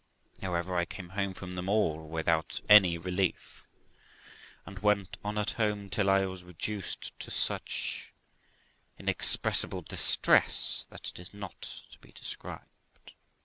However, 0.41 0.75
I 0.75 0.85
came 0.85 1.09
home 1.09 1.35
from 1.35 1.51
them 1.51 1.69
all 1.69 2.07
without 2.09 2.59
any 2.67 2.97
relief, 2.97 3.67
and 4.65 4.79
went 4.79 5.15
on 5.23 5.37
at 5.37 5.51
home 5.61 5.91
till 5.91 6.09
I 6.09 6.25
was 6.25 6.43
reduced 6.43 7.19
to 7.19 7.29
such 7.29 8.11
inexpressible 8.97 9.83
distress 9.83 10.87
that 10.89 11.11
is 11.19 11.35
not 11.35 11.83
to 11.91 11.99
be 11.99 12.11
described. 12.11 13.11